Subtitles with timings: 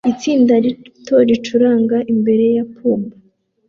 [0.13, 3.01] Itsinda rito ricuranga imbere ya pub